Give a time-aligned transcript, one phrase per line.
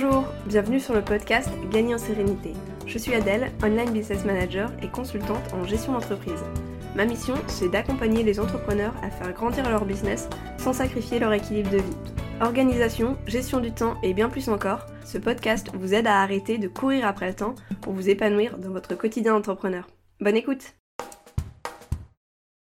[0.00, 2.52] Bonjour, bienvenue sur le podcast Gagner en sérénité.
[2.86, 6.40] Je suis Adèle, online business manager et consultante en gestion d'entreprise.
[6.94, 11.70] Ma mission, c'est d'accompagner les entrepreneurs à faire grandir leur business sans sacrifier leur équilibre
[11.70, 11.96] de vie.
[12.40, 16.68] Organisation, gestion du temps et bien plus encore, ce podcast vous aide à arrêter de
[16.68, 19.88] courir après le temps pour vous épanouir dans votre quotidien d'entrepreneur.
[20.20, 20.76] Bonne écoute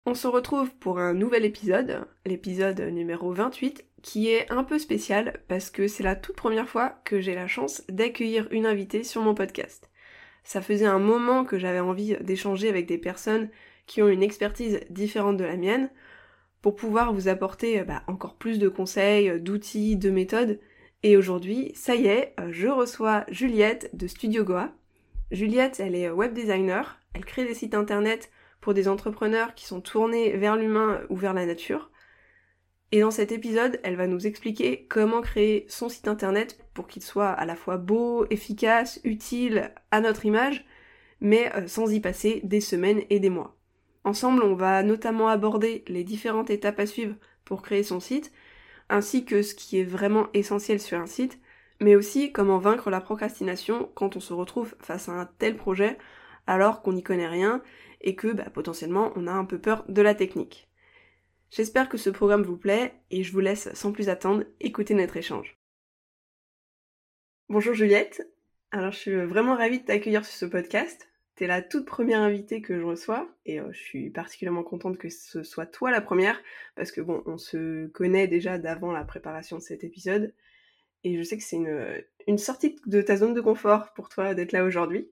[0.05, 5.41] On se retrouve pour un nouvel épisode, l'épisode numéro 28, qui est un peu spécial
[5.47, 9.23] parce que c'est la toute première fois que j'ai la chance d'accueillir une invitée sur
[9.23, 9.89] mon podcast.
[10.43, 13.49] Ça faisait un moment que j'avais envie d'échanger avec des personnes
[13.87, 15.89] qui ont une expertise différente de la mienne
[16.61, 20.59] pour pouvoir vous apporter bah, encore plus de conseils, d'outils, de méthodes.
[21.01, 24.73] Et aujourd'hui, ça y est, je reçois Juliette de Studio Goa.
[25.31, 29.81] Juliette, elle est web designer, elle crée des sites internet pour des entrepreneurs qui sont
[29.81, 31.89] tournés vers l'humain ou vers la nature.
[32.93, 37.01] Et dans cet épisode, elle va nous expliquer comment créer son site internet pour qu'il
[37.01, 40.63] soit à la fois beau, efficace, utile à notre image,
[41.19, 43.57] mais euh, sans y passer des semaines et des mois.
[44.03, 48.31] Ensemble, on va notamment aborder les différentes étapes à suivre pour créer son site,
[48.89, 51.39] ainsi que ce qui est vraiment essentiel sur un site,
[51.81, 55.97] mais aussi comment vaincre la procrastination quand on se retrouve face à un tel projet
[56.45, 57.63] alors qu'on n'y connaît rien
[58.01, 60.69] et que bah, potentiellement on a un peu peur de la technique.
[61.55, 65.17] J'espère que ce programme vous plaît et je vous laisse sans plus attendre écouter notre
[65.17, 65.55] échange.
[67.47, 68.27] Bonjour Juliette,
[68.71, 71.07] alors je suis vraiment ravie de t'accueillir sur ce podcast.
[71.35, 75.09] T'es la toute première invitée que je reçois et euh, je suis particulièrement contente que
[75.09, 76.41] ce soit toi la première
[76.75, 80.33] parce que bon, on se connaît déjà d'avant la préparation de cet épisode
[81.03, 84.33] et je sais que c'est une, une sortie de ta zone de confort pour toi
[84.33, 85.07] d'être là aujourd'hui.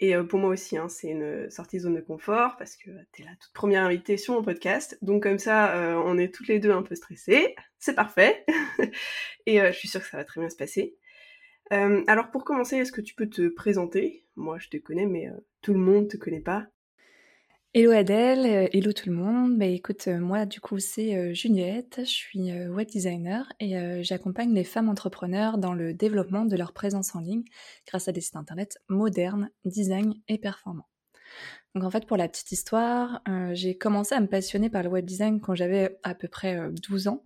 [0.00, 3.24] Et euh, pour moi aussi, hein, c'est une sortie zone de confort parce que t'es
[3.24, 4.96] la toute première invitée sur mon podcast.
[5.02, 7.56] Donc comme ça, euh, on est toutes les deux un peu stressées.
[7.78, 8.44] C'est parfait.
[9.46, 10.96] et euh, je suis sûre que ça va très bien se passer.
[11.70, 14.24] alors pour commencer, est-ce que tu peux te présenter?
[14.36, 15.28] Moi, je te connais, mais
[15.62, 16.68] tout le monde te connaît pas.
[17.74, 19.58] Hello Adèle, euh, hello tout le monde.
[19.58, 24.54] Bah écoute, euh, moi du coup c'est euh, Juliette, je suis web designer et j'accompagne
[24.54, 27.44] les femmes entrepreneurs dans le développement de leur présence en ligne
[27.86, 30.88] grâce à des sites internet modernes, design et performants.
[31.74, 33.20] Donc en fait pour la petite histoire,
[33.52, 37.08] j'ai commencé à me passionner par le web design quand j'avais à peu près 12
[37.08, 37.22] ans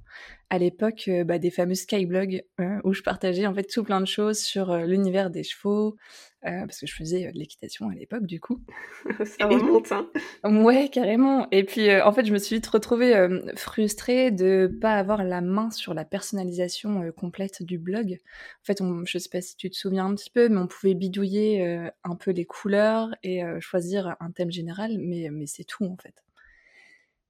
[0.50, 2.44] à l'époque bah, des fameux skyblogs
[2.82, 5.96] où je partageais en fait tout plein de choses sur l'univers des chevaux,
[6.42, 8.60] parce que je faisais de l'équitation à l'époque du coup.
[9.24, 10.08] Ça remonte, hein
[10.44, 11.48] Ouais, carrément.
[11.50, 15.70] Et puis en fait, je me suis vite retrouvée frustrée de pas avoir la main
[15.70, 18.18] sur la personnalisation complète du blog.
[18.62, 20.66] En fait, on, je sais pas si tu te souviens un petit peu, mais on
[20.66, 25.84] pouvait bidouiller un peu les couleurs et choisir un thème général, mais, mais c'est tout
[25.84, 26.14] en fait.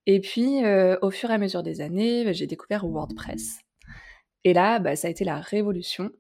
[0.07, 3.61] Et puis, euh, au fur et à mesure des années, bah, j'ai découvert WordPress.
[4.45, 6.11] Et là, bah, ça a été la révolution.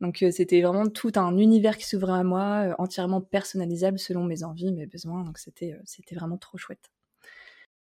[0.00, 4.24] Donc, euh, c'était vraiment tout un univers qui s'ouvrait à moi, euh, entièrement personnalisable selon
[4.24, 5.24] mes envies, mes besoins.
[5.24, 6.90] Donc, c'était c'était vraiment trop chouette.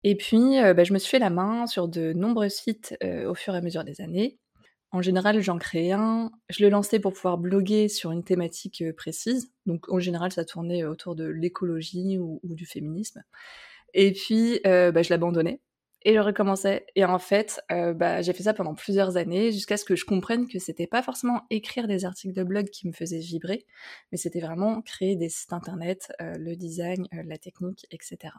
[0.05, 3.55] Et puis, bah, je me suis fait la main sur de nombreux sites au fur
[3.55, 4.39] et à mesure des années.
[4.91, 9.53] En général, j'en créais un, je le lançais pour pouvoir bloguer sur une thématique précise.
[9.67, 13.23] Donc, en général, ça tournait autour de l'écologie ou, du féminisme.
[13.93, 15.61] Et puis, euh, bah, je l'abandonnais
[16.03, 16.87] et je recommençais.
[16.95, 20.05] Et en fait, euh, bah, j'ai fait ça pendant plusieurs années jusqu'à ce que je
[20.05, 23.67] comprenne que c'était pas forcément écrire des articles de blog qui me faisaient vibrer,
[24.13, 28.35] mais c'était vraiment créer des sites internet, euh, le design, la technique, etc.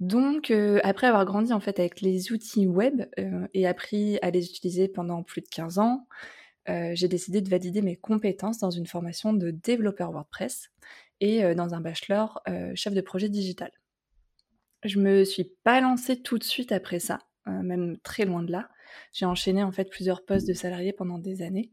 [0.00, 0.50] Donc,
[0.82, 3.02] après avoir grandi en fait avec les outils web
[3.54, 6.08] et appris à les utiliser pendant plus de 15 ans,
[6.66, 10.70] j'ai décidé de valider mes compétences dans une formation de développeur WordPress
[11.20, 12.42] et dans un bachelor
[12.74, 13.70] chef de projet digital.
[14.84, 18.50] Je me suis pas lancée tout de suite après ça, euh, même très loin de
[18.50, 18.68] là.
[19.12, 21.70] J'ai enchaîné en fait plusieurs postes de salariés pendant des années.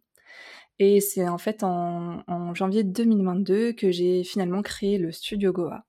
[0.78, 5.86] Et c'est en fait en, janvier 2022 que j'ai finalement créé le studio Goa.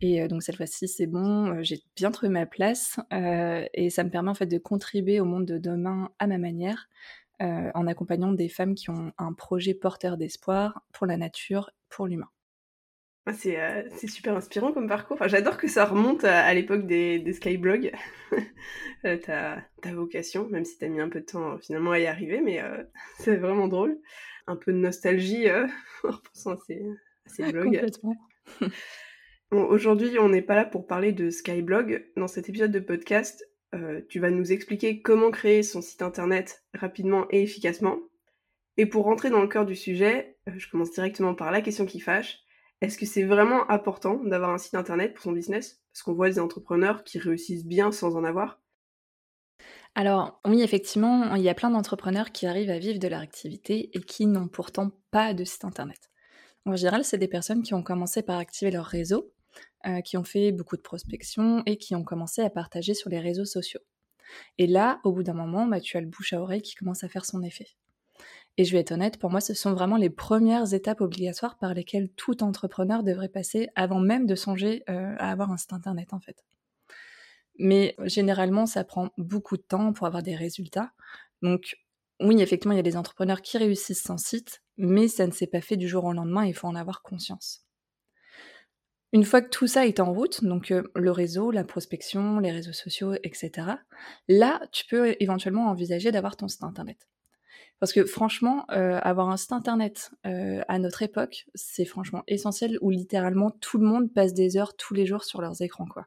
[0.00, 3.00] Et euh, donc cette fois-ci, c'est bon, euh, j'ai bien trouvé ma place
[3.74, 6.88] et ça me permet en fait de contribuer au monde de demain à ma manière,
[7.40, 12.30] en accompagnant des femmes qui ont un projet porteur d'espoir pour la nature, pour l'humain.
[13.28, 15.18] Euh, c'est super inspirant comme parcours.
[15.26, 17.92] J'adore que ça remonte à, l'époque des, des skyblogs.
[19.04, 22.06] euh, ta, vocation, même si t'as mis un peu de temps euh, finalement à y
[22.06, 22.84] arriver, mais euh,
[23.18, 23.98] c'est vraiment drôle.
[24.46, 25.50] Un peu de nostalgie
[26.04, 26.58] en repensant à
[27.26, 27.84] ces, blogs.
[29.50, 32.06] bon, Aujourd'hui, on n'est pas là pour parler de skyblog.
[32.16, 33.44] Dans cet épisode de podcast,
[34.08, 37.98] tu vas nous expliquer comment créer son site internet rapidement et efficacement.
[38.78, 42.00] Et pour rentrer dans le cœur du sujet, je commence directement par la question qui
[42.00, 42.45] fâche
[42.80, 45.80] est-ce que c'est vraiment important d'avoir un site internet pour son business?
[45.92, 48.60] Parce qu'on voit des entrepreneurs qui réussissent bien sans en avoir.
[49.94, 53.90] Alors oui, effectivement, il y a plein d'entrepreneurs qui arrivent à vivre de leur activité
[53.94, 56.10] et qui n'ont pourtant pas de site internet.
[56.66, 59.32] En général, c'est des personnes qui ont commencé par activer leur réseau,
[59.86, 63.20] euh, qui ont fait beaucoup de prospection et qui ont commencé à partager sur les
[63.20, 63.80] réseaux sociaux.
[64.58, 67.04] Et là, au bout d'un moment, bah, tu as le bouche à oreille qui commence
[67.04, 67.68] à faire son effet.
[68.58, 71.74] Et je vais être honnête, pour moi, ce sont vraiment les premières étapes obligatoires par
[71.74, 76.14] lesquelles tout entrepreneur devrait passer avant même de songer euh, à avoir un site internet,
[76.14, 76.44] en fait.
[77.58, 80.92] Mais généralement, ça prend beaucoup de temps pour avoir des résultats.
[81.42, 81.76] Donc,
[82.20, 85.46] oui, effectivement, il y a des entrepreneurs qui réussissent sans site, mais ça ne s'est
[85.46, 87.66] pas fait du jour au lendemain, il faut en avoir conscience.
[89.12, 92.52] Une fois que tout ça est en route, donc euh, le réseau, la prospection, les
[92.52, 93.68] réseaux sociaux, etc.,
[94.28, 97.06] là, tu peux éventuellement envisager d'avoir ton site internet.
[97.78, 102.78] Parce que franchement, euh, avoir un site internet euh, à notre époque, c'est franchement essentiel
[102.80, 106.06] où littéralement tout le monde passe des heures tous les jours sur leurs écrans, quoi.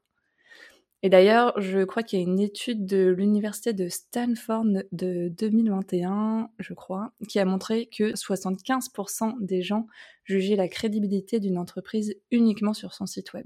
[1.01, 6.49] Et d'ailleurs, je crois qu'il y a une étude de l'université de Stanford de 2021,
[6.59, 9.87] je crois, qui a montré que 75% des gens
[10.25, 13.45] jugeaient la crédibilité d'une entreprise uniquement sur son site web.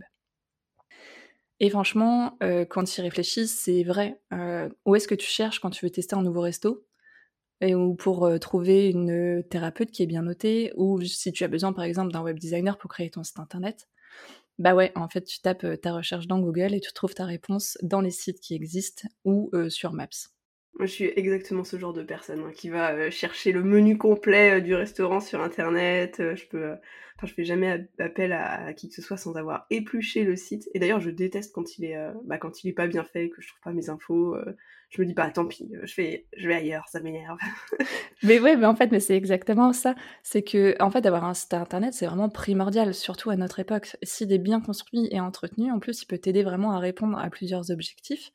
[1.60, 4.20] Et franchement, euh, quand tu y réfléchis, c'est vrai.
[4.86, 6.84] Où est-ce que tu cherches quand tu veux tester un nouveau resto?
[7.72, 11.74] Ou pour euh, trouver une thérapeute qui est bien notée, ou si tu as besoin
[11.74, 13.88] par exemple d'un web designer pour créer ton site internet,
[14.60, 17.78] bah ouais, en fait, tu tapes ta recherche dans Google et tu trouves ta réponse
[17.82, 20.08] dans les sites qui existent ou sur Maps.
[20.78, 24.62] Moi, je suis exactement ce genre de personne hein, qui va chercher le menu complet
[24.62, 26.18] du restaurant sur Internet.
[26.20, 26.76] je peux,
[27.24, 30.70] enfin, je fais jamais appel à, qui que ce soit sans avoir épluché le site.
[30.74, 33.42] Et d'ailleurs, je déteste quand il est, bah, quand il est pas bien fait, que
[33.42, 34.36] je trouve pas mes infos
[34.94, 37.40] je me dis bah tant pis, je vais, je vais ailleurs, ça m'énerve.
[38.24, 39.96] mais ouais, mais en fait, mais c'est exactement ça.
[40.22, 43.98] C'est que en fait, d'avoir un site internet, c'est vraiment primordial, surtout à notre époque.
[44.04, 47.28] S'il est bien construit et entretenu, en plus, il peut t'aider vraiment à répondre à
[47.32, 48.32] plusieurs objectifs,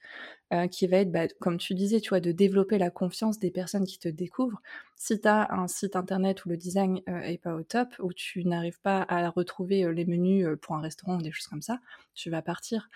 [0.53, 3.53] euh, qui va être, bah, comme tu disais, tu vois, de développer la confiance des
[3.53, 4.61] personnes qui te découvrent.
[4.99, 8.13] Si tu as un site internet où le design euh, est pas au top, où
[8.13, 11.63] tu n'arrives pas à retrouver euh, les menus pour un restaurant ou des choses comme
[11.63, 11.81] ça,
[12.15, 12.91] tu vas partir.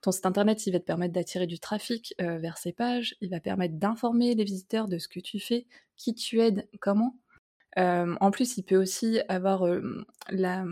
[0.00, 3.28] Ton site internet, il va te permettre d'attirer du trafic euh, vers ces pages, il
[3.28, 5.66] va permettre d'informer les visiteurs de ce que tu fais,
[5.96, 7.16] qui tu aides, comment.
[7.78, 10.64] Euh, en plus, il peut aussi avoir euh, la,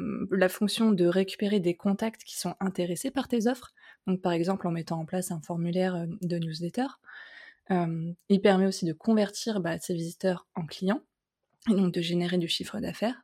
[0.48, 3.74] fonction de récupérer des contacts qui sont intéressés par tes offres.
[4.06, 6.86] Donc, par exemple, en mettant en place un formulaire de newsletter.
[7.70, 11.02] Il permet aussi de convertir bah, ces visiteurs en clients
[11.70, 13.22] et donc de générer du chiffre d'affaires.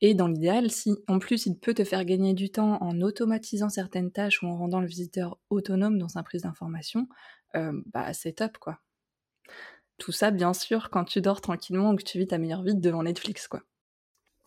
[0.00, 3.68] Et dans l'idéal, si en plus il peut te faire gagner du temps en automatisant
[3.68, 7.08] certaines tâches ou en rendant le visiteur autonome dans sa prise d'information,
[7.54, 8.78] euh, bah c'est top quoi.
[9.98, 12.76] Tout ça, bien sûr, quand tu dors tranquillement ou que tu vis ta meilleure vie
[12.76, 13.62] devant Netflix, quoi.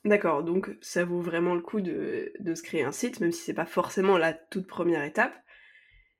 [0.06, 3.54] D'accord, donc ça vaut vraiment le coup de, se créer un site, même si c'est
[3.54, 5.36] pas forcément la toute première étape.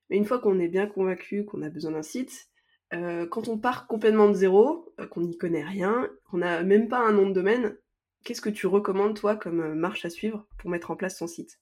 [0.10, 2.51] Mais une fois qu'on est bien convaincu qu'on a besoin d'un site,
[2.94, 6.88] euh, quand on part complètement de zéro, euh, qu'on n'y connaît rien, qu'on n'a même
[6.88, 7.76] pas un nom de domaine,
[8.24, 11.26] Qu'est-ce que tu recommandes, toi, comme euh, marche à suivre pour mettre en place ton
[11.26, 11.60] site?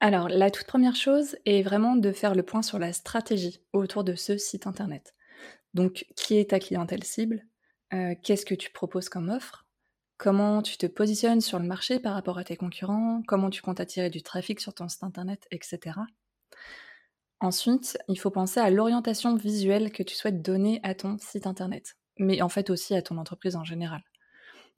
[0.00, 4.02] Alors, la toute première chose est vraiment de faire le point sur la stratégie autour
[4.02, 5.14] de ce site internet.
[5.74, 7.46] Donc, qui est ta clientèle cible?
[8.22, 9.66] Qu'est-ce que tu proposes comme offre?
[10.16, 13.22] Comment tu te positionnes sur le marché par rapport à tes concurrents?
[13.28, 16.00] Comment tu comptes attirer du trafic sur ton site internet, etc.
[17.42, 21.96] Ensuite, il faut penser à l'orientation visuelle que tu souhaites donner à ton site internet,
[22.16, 24.04] mais en fait aussi à ton entreprise en général.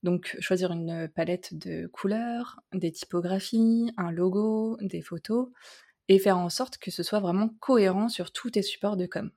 [0.02, 5.50] Donc choisir une palette de couleurs, des typographies, un logo, des photos,
[6.08, 9.30] et faire en sorte que ce soit vraiment cohérent sur tous tes supports de com.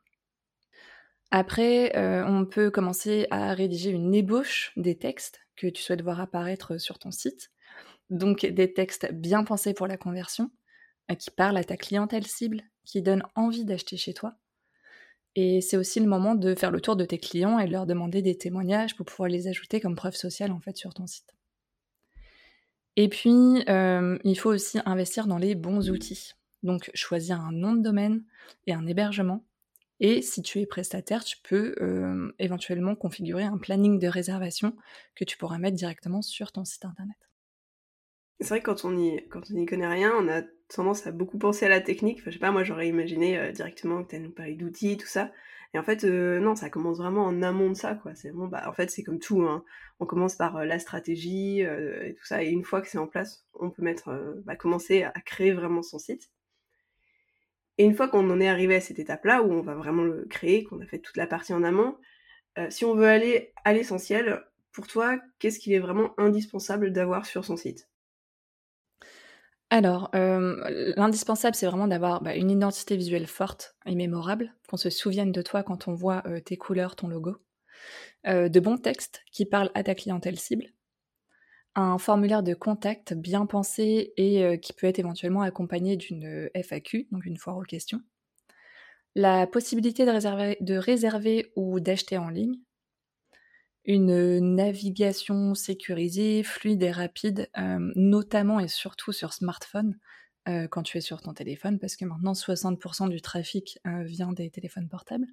[1.29, 6.21] Après, euh, on peut commencer à rédiger une ébauche des textes que tu souhaites voir
[6.21, 7.51] apparaître sur ton site.
[8.09, 10.49] Donc des textes bien pensés pour la conversion,
[11.11, 14.35] euh, qui parlent à ta clientèle cible, qui donnent envie d'acheter chez toi.
[15.35, 18.23] Et c'est aussi le moment de faire le tour de tes clients et leur demander
[18.23, 21.35] des témoignages pour pouvoir les ajouter comme preuve sociale en fait sur ton site.
[22.95, 26.31] Et puis, euh, il faut aussi investir dans les bons outils.
[26.63, 28.23] Donc, choisir un nom de domaine
[28.65, 29.45] et un hébergement.
[29.99, 34.75] Et si tu es prestataire, tu peux euh, éventuellement configurer un planning de réservation
[35.13, 37.17] que tu pourras mettre directement sur ton site internet.
[38.39, 41.65] C'est vrai que quand on n'y on connaît rien, on a tendance à beaucoup penser
[41.65, 42.19] à la technique.
[42.19, 45.07] Enfin, je sais pas, moi j'aurais imaginé euh, directement que tu nous parlais d'outils, tout
[45.07, 45.31] ça.
[45.73, 48.15] Et en fait, euh, non, ça commence vraiment en amont de ça, quoi.
[48.15, 49.41] C'est bon, bah, en fait, c'est comme tout.
[49.43, 49.63] Hein.
[49.99, 52.43] On commence par euh, la stratégie et tout ça.
[52.43, 55.81] Et une fois que c'est en place, on peut mettre, bah, commencer à créer vraiment
[55.81, 56.29] son site.
[57.77, 60.25] Et une fois qu'on en est arrivé à cette étape-là, où on va vraiment le
[60.29, 61.97] créer, qu'on a fait toute la partie en amont,
[62.69, 67.45] si on veut aller à l'essentiel, pour toi, qu'est-ce qu'il est vraiment indispensable d'avoir sur
[67.45, 67.87] son site?
[69.69, 75.31] Alors, l'indispensable, c'est vraiment d'avoir bah, une identité visuelle forte et mémorable, qu'on se souvienne
[75.31, 77.35] de toi quand on voit tes couleurs, ton logo,
[78.25, 80.67] de bons textes qui parlent à ta clientèle cible,
[81.75, 87.25] un formulaire de contact bien pensé et qui peut être éventuellement accompagné d'une FAQ, donc
[87.25, 88.01] une foire aux questions,
[89.15, 92.59] la possibilité de réserver ou d'acheter en ligne,
[93.87, 99.97] une navigation sécurisée, fluide et rapide, euh, notamment et surtout sur smartphone,
[100.49, 104.33] euh, quand tu es sur ton téléphone, parce que maintenant 60% du trafic euh, vient
[104.33, 105.27] des téléphones portables.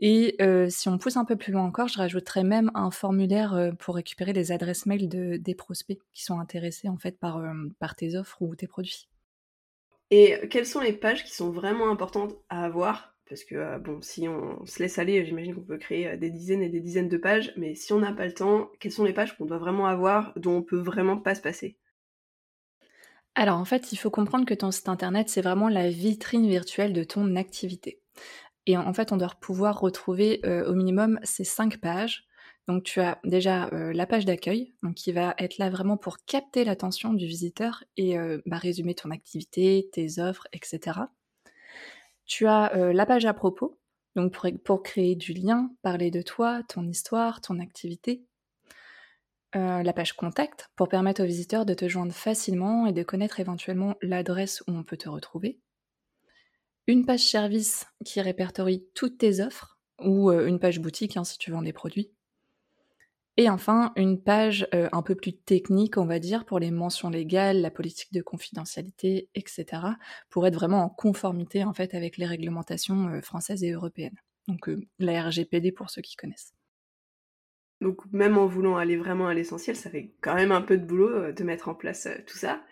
[0.00, 0.36] Et
[0.70, 4.32] si on pousse un peu plus loin encore, je rajouterais même un formulaire pour récupérer
[4.32, 7.42] les adresses mail de, des prospects qui sont intéressés en fait par,
[7.80, 9.08] par tes offres ou tes produits.
[10.12, 14.00] Et quelles sont les pages qui sont vraiment importantes à avoir parce que euh, bon,
[14.00, 17.08] si on se laisse aller, j'imagine qu'on peut créer euh, des dizaines et des dizaines
[17.08, 19.58] de pages, mais si on n'a pas le temps, quelles sont les pages qu'on doit
[19.58, 21.76] vraiment avoir, dont on peut vraiment pas se passer?
[23.34, 26.92] Alors en fait, il faut comprendre que ton site internet, c'est vraiment la vitrine virtuelle
[26.92, 28.00] de ton activité.
[28.66, 32.24] Et en fait, on doit pouvoir retrouver euh, au minimum ces cinq pages.
[32.66, 37.14] Donc tu as déjà la page d'accueil, qui va être là vraiment pour capter l'attention
[37.14, 41.00] du visiteur et bah, résumer ton activité, tes offres, etc.
[42.28, 43.80] Tu as euh, la page à propos,
[44.14, 48.22] donc pour, créer du lien, parler de toi, ton histoire, ton activité.
[49.56, 53.40] Euh, la page contact, pour permettre aux visiteurs de te joindre facilement et de connaître
[53.40, 55.58] éventuellement l'adresse où on peut te retrouver.
[56.86, 61.38] Une page service qui répertorie toutes tes offres, ou euh, une page boutique hein, si
[61.38, 62.12] tu vends des produits.
[63.40, 67.08] Et enfin, une page euh, un peu plus technique, on va dire, pour les mentions
[67.08, 69.80] légales, la politique de confidentialité, etc.,
[70.28, 74.20] pour être vraiment en conformité en fait avec les réglementations euh, françaises et européennes.
[74.48, 76.52] Donc euh, la RGPD pour ceux qui connaissent.
[77.80, 80.84] Donc même en voulant aller vraiment à l'essentiel, ça fait quand même un peu de
[80.84, 82.64] boulot de mettre en place tout ça.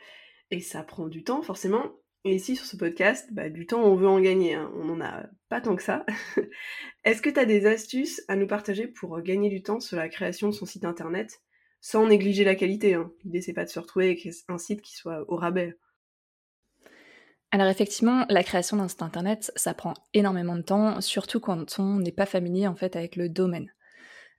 [0.51, 1.93] Et ça prend du temps forcément.
[2.27, 4.55] Et ici, sur ce podcast, bah, du temps, on veut en gagner.
[4.55, 4.69] Hein.
[4.75, 6.05] On n'en a pas tant que ça.
[7.05, 10.09] Est-ce que tu as des astuces à nous partager pour gagner du temps sur la
[10.09, 11.41] création de son site internet
[11.81, 13.13] sans négliger la qualité hein?
[13.23, 15.77] L'idée, c'est pas de se retrouver avec un site qui soit au rabais.
[17.53, 22.01] Alors effectivement, la création d'un site internet, ça prend énormément de temps, surtout quand on
[22.01, 23.73] n'est pas familier en fait avec le domaine.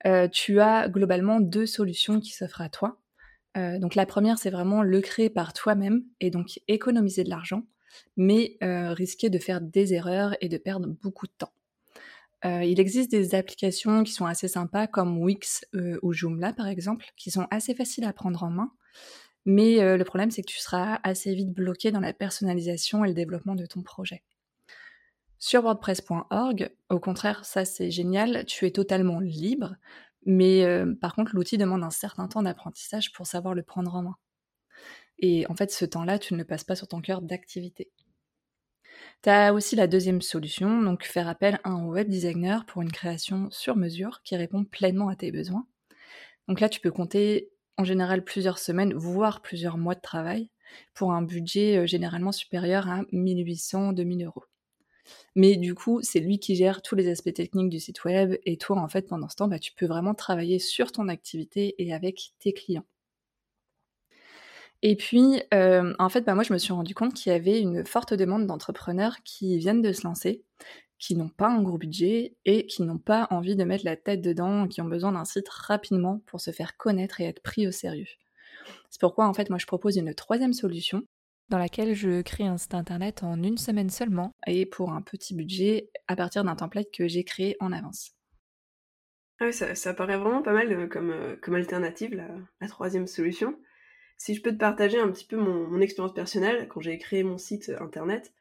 [0.05, 2.99] Euh, tu as globalement deux solutions qui s'offrent à toi.
[3.55, 7.63] Euh, donc la première, c'est vraiment le créer par toi-même et donc économiser de l'argent
[8.15, 11.51] mais euh, risquer de faire des erreurs et de perdre beaucoup de temps.
[12.45, 16.67] Euh, il existe des applications qui sont assez sympas comme Wix euh, ou Joomla par
[16.67, 18.71] exemple, qui sont assez faciles à prendre en main,
[19.45, 23.13] mais le problème c'est que tu seras assez vite bloqué dans la personnalisation et le
[23.13, 24.23] développement de ton projet.
[25.39, 29.75] Sur WordPress.org, au contraire, ça c'est génial, tu es totalement libre,
[30.25, 30.65] mais
[30.99, 34.17] par contre l'outil demande un certain temps d'apprentissage pour savoir le prendre en main.
[35.19, 37.91] Et en fait, ce temps-là, tu ne le passes pas sur ton cœur d'activité.
[39.23, 42.91] Tu as aussi la deuxième solution, donc faire appel à un web designer pour une
[42.91, 45.67] création sur mesure qui répond pleinement à tes besoins.
[46.47, 50.49] Donc là, tu peux compter en général plusieurs semaines, voire plusieurs mois de travail
[50.93, 54.43] pour un budget euh, généralement supérieur à 1800-2000 euros.
[55.35, 58.57] Mais du coup, c'est lui qui gère tous les aspects techniques du site web et
[58.57, 61.93] toi, en fait, pendant ce temps, bah, tu peux vraiment travailler sur ton activité et
[61.93, 62.85] avec tes clients.
[64.83, 67.59] Et puis, euh, en fait, bah, moi, je me suis rendu compte qu'il y avait
[67.59, 70.43] une forte demande d'entrepreneurs qui viennent de se lancer,
[70.99, 74.21] qui n'ont pas un gros budget et qui n'ont pas envie de mettre la tête
[74.21, 77.71] dedans, qui ont besoin d'un site rapidement pour se faire connaître et être pris au
[77.71, 78.07] sérieux.
[78.89, 81.03] C'est pourquoi, en fait, moi, je propose une troisième solution
[81.49, 85.33] dans laquelle je crée un site internet en une semaine seulement et pour un petit
[85.33, 88.11] budget à partir d'un template que j'ai créé en avance.
[89.39, 92.21] Ah oui, ça, paraît vraiment pas mal euh, comme, euh, comme alternative,
[92.59, 93.55] la troisième solution.
[94.17, 97.37] Si je peux te partager un petit peu mon, expérience personnelle, quand j'ai créé mon
[97.37, 98.33] site internet,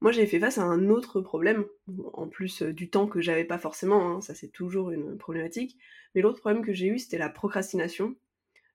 [0.00, 1.64] moi j'ai fait face à un autre problème,
[2.12, 5.78] en plus euh, du temps que j'avais pas forcément, hein, ça c'est toujours une problématique,
[6.14, 8.16] mais l'autre problème que j'ai eu c'était la procrastination.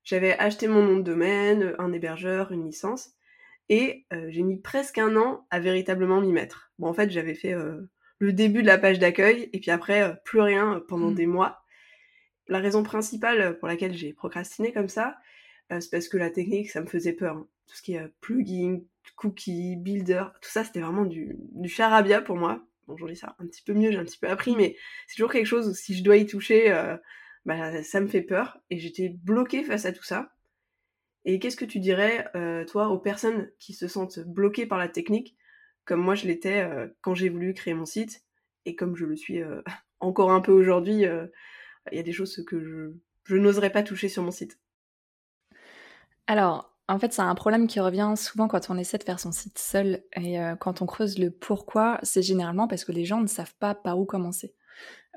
[0.06, 3.12] J'avais acheté mon nom de domaine, un hébergeur, une licence,
[3.68, 6.72] et euh, j'ai mis presque un an à véritablement m'y mettre.
[6.80, 7.90] Bon en fait j'avais fait euh,
[8.20, 11.16] le début de la page d'accueil, et puis après plus rien pendant mmh.
[11.16, 11.62] des mois.
[12.48, 15.14] La raison principale pour laquelle j'ai procrastiné comme ça, euh,
[15.70, 17.38] c'est parce que la technique, ça me faisait peur.
[17.38, 17.48] Hein.
[17.68, 18.80] Tout ce qui est euh, plugin,
[19.16, 22.64] cookie, builder, tout ça, c'était vraiment du, charabia pour moi.
[22.88, 25.32] Bon, aujourd'hui, ça un petit peu mieux, j'ai un petit peu appris, mais c'est toujours
[25.32, 26.96] quelque chose où si je dois y toucher, euh,
[27.46, 28.60] bah, ça me fait peur.
[28.70, 30.34] Et j'étais bloquée face à tout ça.
[31.26, 32.26] Et qu'est-ce que tu dirais,
[32.68, 35.36] toi, aux personnes qui se sentent bloquées par la technique,
[35.84, 36.66] comme moi je l'étais
[37.02, 38.24] quand j'ai voulu créer mon site,
[38.64, 39.42] et comme je le suis
[40.00, 41.30] encore un peu aujourd'hui, il
[41.92, 42.94] y a des choses que
[43.26, 44.58] je n'oserais pas toucher sur mon site?
[46.28, 49.34] Alors, En fait, c'est un problème qui revient souvent quand on essaie de faire son
[49.34, 53.20] site seul et euh, quand on creuse le pourquoi, c'est généralement parce que les gens
[53.20, 54.56] ne savent pas par où commencer.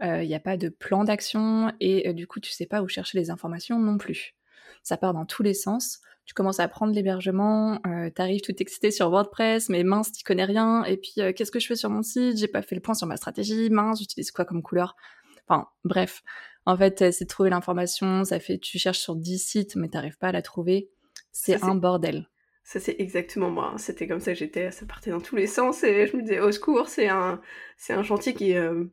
[0.03, 2.83] Il euh, n'y a pas de plan d'action et euh, du coup, tu sais pas
[2.83, 4.35] où chercher les informations non plus.
[4.83, 6.01] Ça part dans tous les sens.
[6.27, 10.45] Tu commences à prendre l'hébergement, tu arrives tout excité sur WordPress, mais mince, tu connais
[10.45, 10.85] rien.
[10.85, 12.39] Et puis, qu'est-ce que je fais sur mon site?
[12.39, 13.69] J'ai pas fait le point sur ma stratégie.
[13.69, 14.95] Mince, j'utilise quoi comme couleur?
[15.49, 16.23] Enfin, bref.
[16.67, 18.25] En fait, c'est trouver l'information.
[18.25, 20.91] Ça fait, tu cherches sur 10 sites, mais t'arrives pas à la trouver.
[21.33, 22.29] C'est un bordel.
[22.71, 23.75] Ça, c'est exactement moi.
[23.79, 24.71] C'était comme ça que j'étais.
[24.71, 27.41] Ça partait dans tous les sens et je me disais, au secours, c'est un,
[27.77, 28.85] c'est un chantier qui est euh,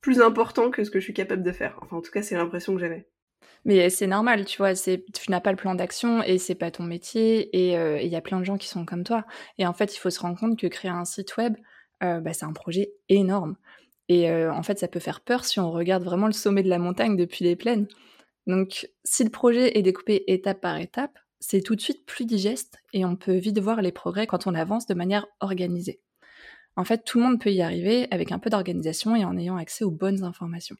[0.00, 1.76] plus important que ce que je suis capable de faire.
[1.82, 3.08] Enfin, en tout cas, c'est l'impression que j'avais.
[3.64, 6.84] Mais c'est normal, tu vois, tu n'as pas le plan d'action et c'est pas ton
[6.84, 9.26] métier et euh, il y a plein de gens qui sont comme toi.
[9.58, 11.56] Et en fait, il faut se rendre compte que créer un site web,
[12.02, 13.56] euh, bah, c'est un projet énorme.
[14.08, 16.80] Et en fait, ça peut faire peur si on regarde vraiment le sommet de la
[16.80, 17.86] montagne depuis les plaines.
[18.48, 22.78] Donc, si le projet est découpé étape par étape, c'est tout de suite plus digeste
[22.92, 26.00] et on peut vite voir les progrès quand on avance de manière organisée.
[26.76, 29.56] En fait, tout le monde peut y arriver avec un peu d'organisation et en ayant
[29.56, 30.76] accès aux bonnes informations.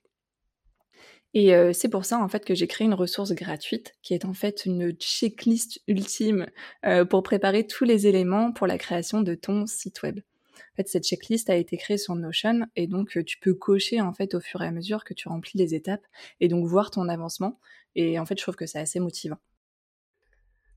[1.33, 4.25] Et euh, c'est pour ça en fait que j'ai créé une ressource gratuite qui est
[4.25, 6.47] en fait une checklist ultime
[6.85, 10.19] euh, pour préparer tous les éléments pour la création de ton site web.
[10.19, 14.01] En fait, cette checklist a été créée sur Notion et donc euh, tu peux cocher
[14.01, 16.05] en fait au fur et à mesure que tu remplis les étapes
[16.41, 17.61] et donc voir ton avancement.
[17.95, 19.39] Et en fait, je trouve que c'est assez motivant.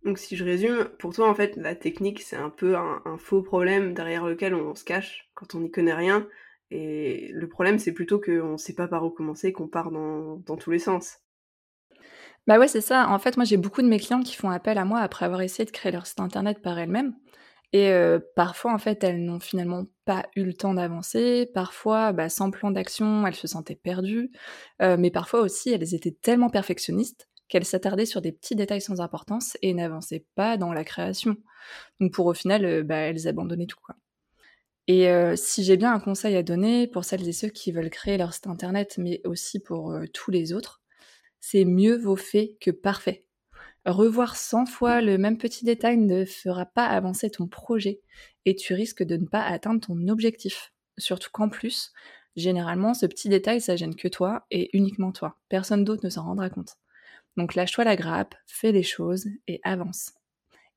[0.05, 3.41] Donc si je résume, pour toi en fait la technique c'est un peu un, faux
[3.41, 6.27] problème derrière lequel on, se cache quand on n'y connaît rien.
[6.71, 10.57] Et le problème c'est plutôt qu'on ne sait pas par où commencer, qu'on part dans,
[10.57, 11.19] tous les sens.
[12.47, 13.07] Bah ouais c'est ça.
[13.09, 15.41] En fait moi j'ai beaucoup de mes clients qui font appel à moi après avoir
[15.41, 17.15] essayé de créer leur site internet par elles-mêmes.
[17.71, 21.49] Et euh, parfois en fait elles n'ont finalement pas eu le temps d'avancer.
[21.53, 24.31] Parfois bah, sans plan d'action elles se sentaient perdues.
[24.81, 29.01] Euh, mais parfois aussi elles étaient tellement perfectionnistes qu'elle s'attardait sur des petits détails sans
[29.01, 31.37] importance et n'avançait pas dans la création.
[31.99, 33.95] Donc pour au final, euh, bah, elles abandonnaient tout quoi.
[34.87, 37.89] Et euh, si j'ai bien un conseil à donner pour celles et ceux qui veulent
[37.89, 40.81] créer leur site internet, mais aussi pour euh, tous les autres,
[41.39, 43.25] c'est mieux vaut fait que parfait.
[43.85, 48.01] Revoir 100 fois le même petit détail ne fera pas avancer ton projet
[48.45, 50.73] et tu risques de ne pas atteindre ton objectif.
[50.97, 51.91] Surtout qu'en plus,
[52.35, 55.37] généralement, ce petit détail, ça gêne que toi et uniquement toi.
[55.49, 56.77] Personne d'autre ne s'en rendra compte.
[57.37, 60.13] Donc lâche-toi la grappe, fais les choses et avance.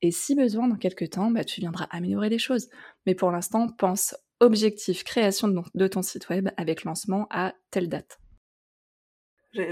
[0.03, 2.69] Et si besoin, dans quelques temps, bah, tu viendras améliorer les choses.
[3.07, 8.19] Mais pour l'instant, pense objectif création de ton site web avec lancement à telle date.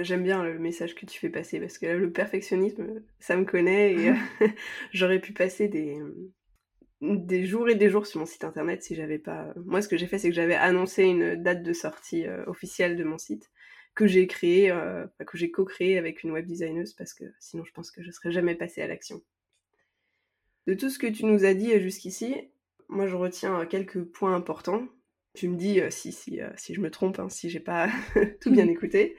[0.00, 3.92] J'aime bien le message que tu fais passer parce que le perfectionnisme, ça me connaît
[3.92, 4.14] et
[4.92, 5.98] j'aurais pu passer des,
[7.02, 9.52] des jours et des jours sur mon site internet si j'avais pas.
[9.66, 12.96] Moi, ce que j'ai fait, c'est que j'avais annoncé une date de sortie euh, officielle
[12.96, 13.50] de mon site
[13.94, 17.72] que j'ai créé, euh, que j'ai co-créé avec une web designeuse parce que sinon je
[17.72, 19.22] pense que je serais jamais passée à l'action.
[20.66, 22.50] De tout ce que tu nous as dit jusqu'ici,
[22.88, 24.88] moi je retiens quelques points importants.
[25.34, 27.88] Tu me dis euh, si, si, euh, si je me trompe, hein, si j'ai pas
[28.40, 29.16] tout bien écouté.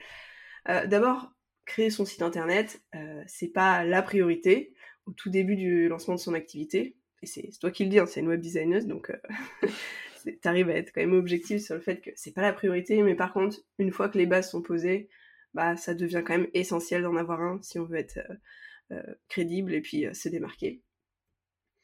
[0.66, 1.32] D'abord,
[1.64, 2.82] créer son site internet,
[3.28, 4.74] c'est pas la priorité
[5.06, 6.96] au tout début du lancement de son activité.
[7.22, 9.12] Et c'est toi qui le dis, hein, c'est une web designeuse, donc
[10.40, 13.14] t'arrives à être quand même objectif sur le fait que c'est pas la priorité, mais
[13.14, 15.08] par contre, une fois que les bases sont posées,
[15.54, 18.34] bah ça devient quand même essentiel d'en avoir un si on veut être euh,
[18.92, 20.82] euh, crédible et puis euh, se démarquer.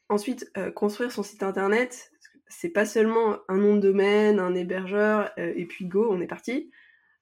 [0.09, 2.11] Ensuite, construire son site internet,
[2.47, 6.69] c'est pas seulement un nom de domaine, un hébergeur, et puis go, on est parti.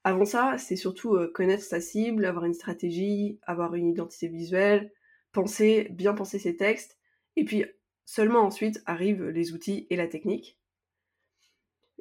[0.04, 4.92] Avant ça, c'est surtout connaître sa cible, avoir une stratégie, avoir une identité visuelle,
[5.32, 6.98] penser, bien penser ses textes,
[7.38, 7.64] et puis
[8.04, 10.58] seulement ensuite arrivent les outils et la technique.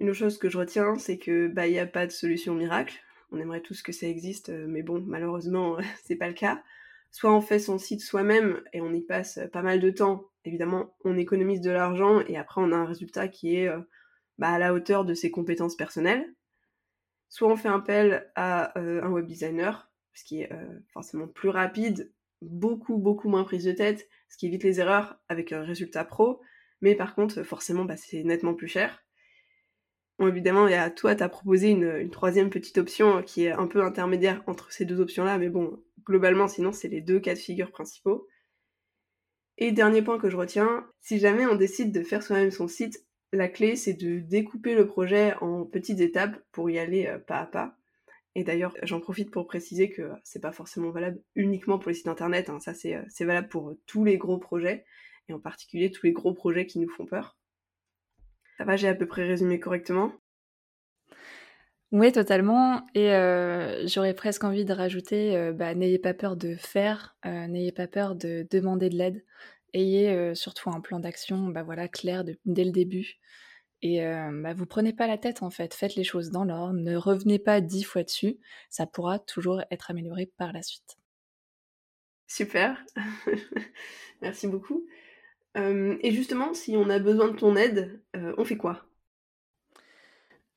[0.00, 2.54] Une autre chose que je retiens, c'est que bah il n'y a pas de solution
[2.54, 2.98] miracle.
[3.32, 6.62] On aimerait tous que ça existe, euh, mais bon, malheureusement, c'est pas le cas.
[7.10, 10.30] Soit on fait son site soi-même et on y passe pas mal de temps.
[10.46, 13.80] Évidemment, on économise de l'argent et après on a un résultat qui est euh,
[14.38, 16.34] bah, à la hauteur de ses compétences personnelles.
[17.28, 20.50] Soit on fait appel à euh, un web designer, ce qui est
[20.92, 25.52] forcément plus rapide, beaucoup beaucoup moins prise de tête, ce qui évite les erreurs avec
[25.52, 26.40] un résultat pro.
[26.80, 29.04] Mais par contre, forcément, bah, c'est nettement plus cher.
[30.20, 33.52] Bon, évidemment, il y a toi, tu as proposé une, troisième petite option qui est
[33.52, 37.32] un peu intermédiaire entre ces deux options-là, mais bon, globalement, sinon, c'est les deux cas
[37.32, 38.28] de figure principaux.
[39.56, 43.06] Et dernier point que je retiens, si jamais on décide de faire soi-même son site,
[43.32, 47.38] la clé, c'est de découper le projet en petites étapes pour y aller euh, pas
[47.38, 47.78] à pas.
[48.34, 52.08] Et d'ailleurs, j'en profite pour préciser que c'est pas forcément valable uniquement pour les sites
[52.08, 52.60] internet, hein.
[52.60, 54.84] ça euh, c'est valable pour tous les gros projets,
[55.30, 57.39] et en particulier tous les gros projets qui nous font peur.
[58.60, 60.12] Ça va, j'ai à peu près résumé correctement?
[61.92, 62.86] Oui, totalement.
[62.94, 67.46] Et euh, j'aurais presque envie de rajouter, euh, bah, n'ayez pas peur de faire, euh,
[67.46, 69.24] n'ayez pas peur de demander de l'aide.
[69.72, 73.14] ayez surtout un plan d'action bah, voilà, clair dès le début.
[73.80, 76.96] Et bah, vous prenez pas la tête en fait, faites les choses dans l'ordre, ne
[76.96, 78.36] revenez pas dix fois dessus,
[78.68, 80.98] ça pourra toujours être amélioré par la suite.
[82.26, 82.84] Super,
[84.20, 84.84] merci beaucoup.
[85.56, 88.84] Et justement, si on a besoin de ton aide, on fait quoi?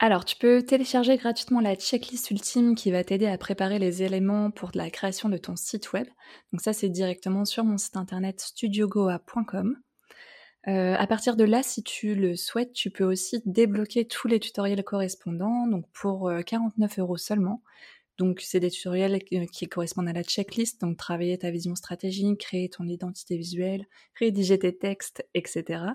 [0.04, 4.52] Alors, tu peux télécharger gratuitement la checklist ultime qui va t'aider à préparer les éléments
[4.52, 6.08] pour la création de ton site web.
[6.52, 9.78] Donc ça, c'est directement sur mon site internet studiogoa.com.
[10.68, 14.42] Euh, à partir de là, si tu le souhaites, tu peux aussi débloquer tous les
[14.42, 17.62] tutoriels correspondants, donc pour 49 euh, euros seulement.
[18.18, 22.42] Donc c'est des tutoriels euh, qui correspondent à la checklist, donc travailler ta vision stratégique,
[22.42, 23.86] créer ton identité visuelle,
[24.20, 25.86] rédiger tes textes, etc.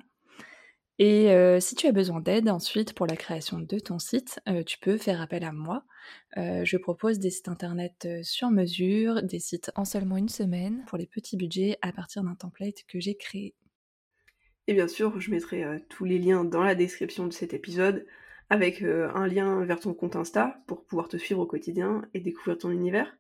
[1.01, 1.29] Et
[1.61, 5.21] si tu as besoin d'aide ensuite pour la création de ton site, tu peux faire
[5.21, 5.85] appel à moi.
[6.37, 11.07] je propose des sites internet sur mesure, des sites en seulement une semaine pour les
[11.07, 13.55] petits budgets à partir d'un template que j'ai créé.
[14.69, 18.07] Et bien sûr, je mettrai euh, tous les liens dans la description de cet épisode,
[18.51, 22.21] avec euh, un lien vers ton compte Insta pour pouvoir te suivre au quotidien et
[22.21, 23.17] découvrir ton univers.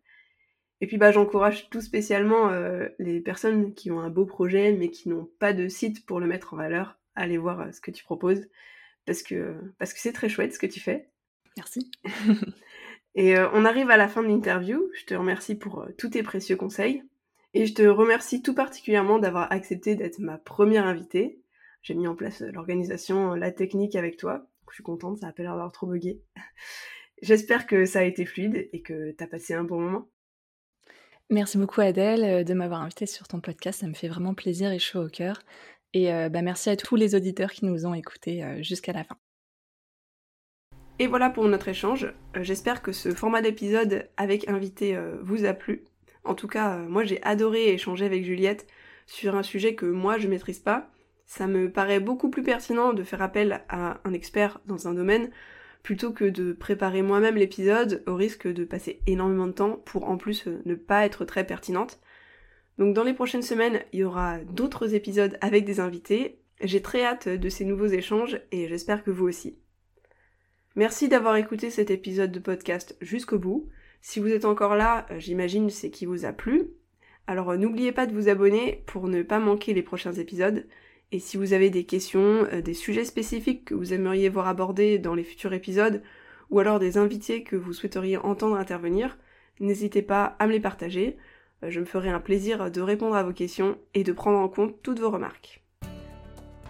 [0.80, 4.90] Et puis bah j'encourage tout spécialement euh, les personnes qui ont un beau projet mais
[4.90, 7.90] qui n'ont pas de site pour le mettre en valeur, à aller voir ce que
[7.90, 8.48] tu proposes
[9.06, 11.08] parce que parce que c'est très chouette ce que tu fais.
[11.56, 11.90] Merci.
[13.16, 14.88] et on arrive à la fin de l'interview.
[14.94, 17.02] Je te remercie pour tous tes précieux conseils.
[17.54, 21.40] Et je te remercie tout particulièrement d'avoir accepté d'être ma première invitée.
[21.82, 24.46] J'ai mis en place l'organisation, la technique avec toi.
[24.70, 26.22] Je suis contente, ça a pas l'air d'avoir trop bugué.
[27.22, 30.08] J'espère que ça a été fluide et que tu as passé un bon moment.
[31.30, 34.72] Merci beaucoup Adèle euh, de m'avoir invitée sur ton podcast, ça me fait vraiment plaisir
[34.72, 35.40] et chaud au cœur.
[35.92, 39.04] Et euh, bah, merci à tous les auditeurs qui nous ont écoutés euh, jusqu'à la
[39.04, 39.16] fin.
[40.98, 42.12] Et voilà pour notre échange.
[42.40, 45.84] J'espère que ce format d'épisode avec invité vous a plu.
[46.24, 48.66] En tout cas, moi j'ai adoré échanger avec Juliette
[49.06, 50.90] sur un sujet que moi je maîtrise pas.
[51.28, 55.30] Ça me paraît beaucoup plus pertinent de faire appel à un expert dans un domaine
[55.82, 60.16] plutôt que de préparer moi-même l'épisode au risque de passer énormément de temps pour en
[60.16, 62.00] plus euh, ne pas être très pertinente.
[62.78, 66.40] Donc dans les prochaines semaines, il y aura d'autres épisodes avec des invités.
[66.62, 69.58] J'ai très hâte de ces nouveaux échanges et j'espère que vous aussi.
[70.76, 73.68] Merci d'avoir écouté cet épisode de podcast jusqu'au bout.
[74.00, 76.70] Si vous êtes encore là, euh, j'imagine c'est qui vous a plu.
[77.26, 80.66] Alors euh, n'oubliez pas de vous abonner pour ne pas manquer les prochains épisodes.
[81.10, 84.98] Et si vous avez des questions, euh, des sujets spécifiques que vous aimeriez voir abordés
[84.98, 86.02] dans les futurs épisodes,
[86.50, 89.18] ou alors des invités que vous souhaiteriez entendre intervenir,
[89.60, 91.16] n'hésitez pas à me les partager.
[91.66, 94.82] Je me ferai un plaisir de répondre à vos questions et de prendre en compte
[94.82, 95.62] toutes vos remarques.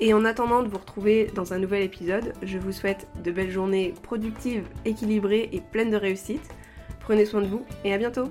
[0.00, 3.50] Et en attendant de vous retrouver dans un nouvel épisode, je vous souhaite de belles
[3.50, 6.54] journées productives, équilibrées et pleines de réussite.
[7.00, 8.28] Prenez soin de vous et à bientôt